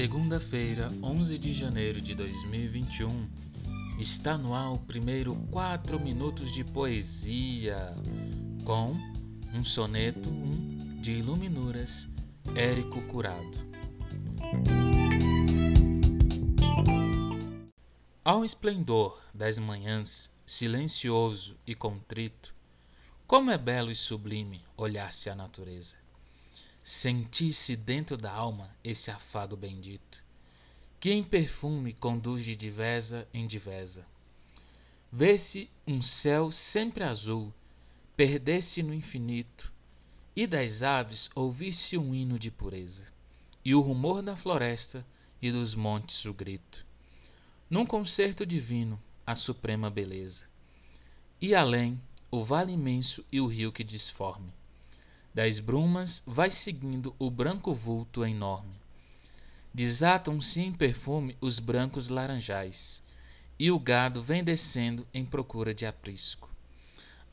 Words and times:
Segunda-feira, 0.00 0.88
11 1.02 1.38
de 1.38 1.52
janeiro 1.52 2.00
de 2.00 2.14
2021, 2.14 3.28
está 3.98 4.38
no 4.38 4.54
ar 4.54 4.72
o 4.72 4.78
primeiro 4.78 5.36
4 5.50 6.00
minutos 6.00 6.50
de 6.54 6.64
poesia, 6.64 7.94
com 8.64 8.96
um 9.52 9.62
soneto 9.62 10.30
1 10.30 11.02
de 11.02 11.12
Iluminuras, 11.12 12.08
Érico 12.54 13.02
Curado. 13.08 13.58
Ao 18.24 18.42
esplendor 18.42 19.20
das 19.34 19.58
manhãs, 19.58 20.34
silencioso 20.46 21.58
e 21.66 21.74
contrito, 21.74 22.54
como 23.26 23.50
é 23.50 23.58
belo 23.58 23.90
e 23.90 23.94
sublime 23.94 24.64
olhar-se 24.78 25.28
a 25.28 25.34
natureza. 25.34 25.96
Sentir-se 26.82 27.76
dentro 27.76 28.16
da 28.16 28.32
alma 28.32 28.74
esse 28.82 29.10
afago 29.10 29.56
bendito, 29.56 30.22
que 30.98 31.10
em 31.10 31.22
perfume 31.22 31.92
conduz 31.92 32.44
de 32.44 32.56
divesa 32.56 33.28
em 33.32 33.46
divesa. 33.46 34.06
Ver-se 35.12 35.70
um 35.86 36.00
céu 36.00 36.50
sempre 36.50 37.04
azul, 37.04 37.52
perder-se 38.16 38.82
no 38.82 38.94
infinito, 38.94 39.72
e 40.34 40.46
das 40.46 40.82
aves 40.82 41.30
ouvir-se 41.34 41.98
um 41.98 42.14
hino 42.14 42.38
de 42.38 42.50
pureza, 42.50 43.04
e 43.64 43.74
o 43.74 43.80
rumor 43.80 44.22
da 44.22 44.36
floresta 44.36 45.04
e 45.40 45.50
dos 45.50 45.74
montes 45.74 46.24
o 46.24 46.32
grito 46.32 46.88
num 47.70 47.86
concerto 47.86 48.44
divino, 48.44 49.00
a 49.24 49.36
suprema 49.36 49.88
beleza. 49.88 50.44
E 51.40 51.54
além, 51.54 52.02
o 52.28 52.42
vale 52.42 52.72
imenso 52.72 53.24
e 53.30 53.40
o 53.40 53.46
rio 53.46 53.70
que 53.70 53.84
disforme. 53.84 54.52
Das 55.32 55.60
brumas 55.60 56.22
vai 56.26 56.50
seguindo 56.50 57.14
o 57.18 57.30
branco 57.30 57.72
vulto 57.72 58.24
enorme. 58.24 58.74
Desatam-se 59.72 60.60
em 60.60 60.72
perfume 60.72 61.36
os 61.40 61.60
brancos 61.60 62.08
laranjais, 62.08 63.00
e 63.56 63.70
o 63.70 63.78
gado 63.78 64.20
vem 64.20 64.42
descendo 64.42 65.06
em 65.14 65.24
procura 65.24 65.72
de 65.72 65.86
aprisco. 65.86 66.50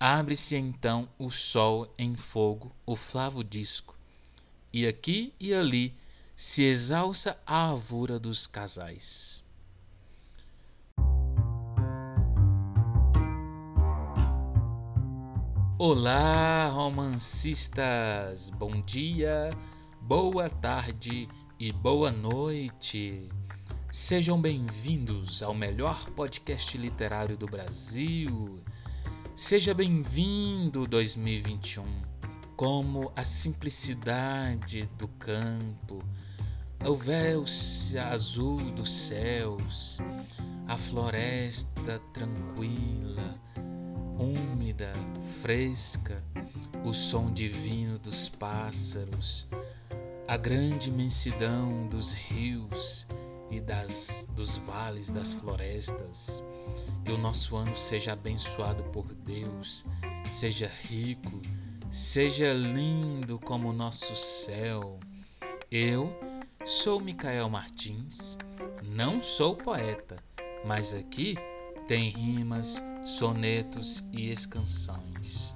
Abre-se 0.00 0.56
então 0.56 1.08
o 1.16 1.30
sol 1.30 1.94
em 1.96 2.16
fogo, 2.16 2.74
o 2.84 2.96
flavo 2.96 3.44
disco, 3.44 3.94
e 4.72 4.86
aqui 4.86 5.32
e 5.38 5.54
ali 5.54 5.94
se 6.34 6.64
exalça 6.64 7.38
a 7.46 7.70
avura 7.70 8.18
dos 8.18 8.44
casais. 8.48 9.43
Olá, 15.86 16.70
romancistas! 16.70 18.48
Bom 18.48 18.80
dia, 18.80 19.50
boa 20.00 20.48
tarde 20.48 21.28
e 21.60 21.72
boa 21.72 22.10
noite. 22.10 23.28
Sejam 23.92 24.40
bem-vindos 24.40 25.42
ao 25.42 25.52
melhor 25.52 26.08
podcast 26.12 26.78
literário 26.78 27.36
do 27.36 27.44
Brasil. 27.44 28.64
Seja 29.36 29.74
bem-vindo 29.74 30.86
2021. 30.86 31.84
Como 32.56 33.12
a 33.14 33.22
simplicidade 33.22 34.88
do 34.96 35.06
campo, 35.06 36.02
o 36.82 36.94
véu 36.94 37.44
azul 38.10 38.56
dos 38.70 38.90
céus, 38.90 39.98
a 40.66 40.78
floresta 40.78 42.00
tranquila, 42.14 43.38
fresca, 45.40 46.22
o 46.84 46.92
som 46.92 47.32
divino 47.32 47.98
dos 47.98 48.28
pássaros, 48.28 49.46
a 50.26 50.36
grande 50.36 50.88
imensidão 50.88 51.86
dos 51.86 52.12
rios 52.12 53.06
e 53.50 53.60
das, 53.60 54.26
dos 54.34 54.56
vales 54.56 55.10
das 55.10 55.32
florestas. 55.32 56.42
E 57.06 57.12
o 57.12 57.18
nosso 57.18 57.56
ano 57.56 57.76
seja 57.76 58.14
abençoado 58.14 58.82
por 58.84 59.12
Deus, 59.12 59.84
seja 60.30 60.70
rico, 60.88 61.42
seja 61.90 62.52
lindo 62.52 63.38
como 63.38 63.68
o 63.68 63.72
nosso 63.72 64.16
céu. 64.16 64.98
Eu 65.70 66.10
sou 66.64 67.00
Micael 67.00 67.48
Martins, 67.50 68.38
não 68.82 69.22
sou 69.22 69.54
poeta, 69.54 70.16
mas 70.64 70.94
aqui 70.94 71.36
tem 71.86 72.08
rimas 72.10 72.82
sonetos 73.04 74.02
e 74.12 74.30
escansões. 74.30 75.52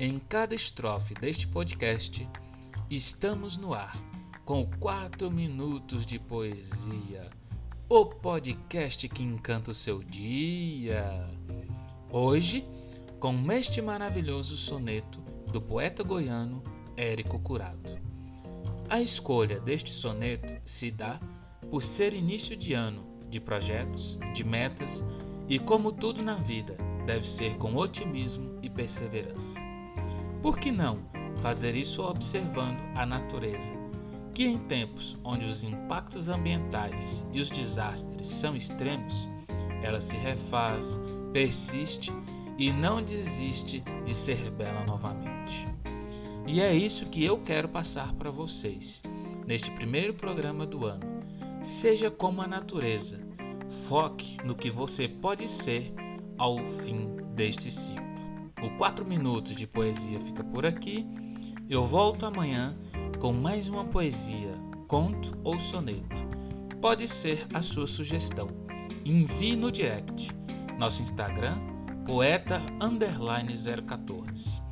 Em 0.00 0.18
cada 0.18 0.52
estrofe 0.52 1.14
deste 1.14 1.46
podcast, 1.46 2.28
estamos 2.90 3.56
no 3.56 3.72
ar 3.72 3.96
com 4.44 4.66
4 4.80 5.30
minutos 5.30 6.04
de 6.04 6.18
poesia, 6.18 7.30
o 7.88 8.06
podcast 8.06 9.08
que 9.08 9.22
encanta 9.22 9.70
o 9.70 9.74
seu 9.74 10.02
dia. 10.02 11.28
Hoje, 12.10 12.66
com 13.20 13.52
este 13.52 13.80
maravilhoso 13.80 14.56
soneto 14.56 15.20
do 15.52 15.60
poeta 15.60 16.02
goiano 16.02 16.62
Érico 16.96 17.38
Curado. 17.38 17.96
A 18.90 19.00
escolha 19.00 19.60
deste 19.60 19.92
soneto 19.92 20.56
se 20.64 20.90
dá 20.90 21.20
por 21.70 21.82
ser 21.82 22.12
início 22.12 22.56
de 22.56 22.72
ano 22.72 23.06
de 23.30 23.40
projetos, 23.40 24.18
de 24.34 24.42
metas 24.42 25.04
e 25.48 25.58
como 25.58 25.92
tudo 25.92 26.22
na 26.22 26.34
vida, 26.34 26.76
deve 27.06 27.28
ser 27.28 27.56
com 27.56 27.76
otimismo 27.76 28.58
e 28.62 28.68
perseverança. 28.68 29.60
Por 30.42 30.58
que 30.58 30.70
não 30.70 30.98
fazer 31.36 31.74
isso 31.74 32.02
observando 32.02 32.80
a 32.96 33.06
natureza, 33.06 33.74
que 34.34 34.44
em 34.44 34.58
tempos 34.58 35.16
onde 35.24 35.46
os 35.46 35.62
impactos 35.62 36.28
ambientais 36.28 37.24
e 37.32 37.40
os 37.40 37.48
desastres 37.48 38.28
são 38.28 38.56
extremos, 38.56 39.28
ela 39.82 40.00
se 40.00 40.16
refaz, 40.16 41.00
persiste 41.32 42.12
e 42.58 42.72
não 42.72 43.02
desiste 43.02 43.82
de 44.04 44.14
ser 44.14 44.50
bela 44.50 44.84
novamente. 44.86 45.68
E 46.46 46.60
é 46.60 46.74
isso 46.74 47.06
que 47.06 47.24
eu 47.24 47.38
quero 47.38 47.68
passar 47.68 48.12
para 48.14 48.30
vocês 48.30 49.02
neste 49.46 49.70
primeiro 49.70 50.14
programa 50.14 50.66
do 50.66 50.84
ano. 50.84 51.04
Seja 51.62 52.10
como 52.10 52.42
a 52.42 52.46
natureza, 52.46 53.25
Foque 53.70 54.36
no 54.44 54.54
que 54.54 54.70
você 54.70 55.08
pode 55.08 55.48
ser 55.48 55.92
ao 56.38 56.64
fim 56.64 57.16
deste 57.34 57.70
ciclo. 57.70 58.06
O 58.62 58.70
4 58.78 59.04
Minutos 59.04 59.54
de 59.54 59.66
Poesia 59.66 60.18
fica 60.20 60.42
por 60.42 60.64
aqui. 60.64 61.06
Eu 61.68 61.84
volto 61.84 62.24
amanhã 62.26 62.74
com 63.18 63.32
mais 63.32 63.68
uma 63.68 63.84
poesia, 63.84 64.54
conto 64.88 65.36
ou 65.44 65.58
soneto. 65.58 66.24
Pode 66.80 67.08
ser 67.08 67.46
a 67.52 67.60
sua 67.62 67.86
sugestão. 67.86 68.48
Envie 69.04 69.56
no 69.56 69.70
direct. 69.70 70.30
Nosso 70.78 71.02
Instagram, 71.02 71.58
poeta_014. 72.06 74.65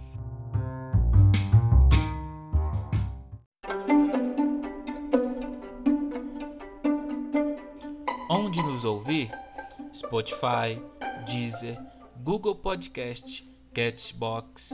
Onde 8.55 8.63
nos 8.63 8.85
ouvir? 8.85 9.33
Spotify, 9.93 10.81
Deezer, 11.27 11.77
Google 12.23 12.55
Podcast, 12.55 13.45
Catchbox, 13.75 14.73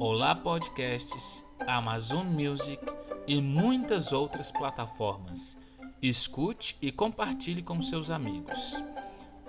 Olá 0.00 0.34
Podcasts, 0.34 1.46
Amazon 1.64 2.26
Music 2.26 2.84
e 3.28 3.40
muitas 3.40 4.12
outras 4.12 4.50
plataformas. 4.50 5.56
Escute 6.02 6.76
e 6.82 6.90
compartilhe 6.90 7.62
com 7.62 7.80
seus 7.80 8.10
amigos. 8.10 8.82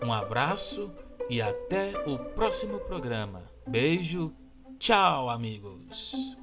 Um 0.03 0.13
abraço 0.13 0.94
e 1.28 1.41
até 1.41 1.94
o 2.07 2.19
próximo 2.19 2.78
programa. 2.81 3.41
Beijo, 3.67 4.31
tchau, 4.78 5.31
amigos! 5.31 6.38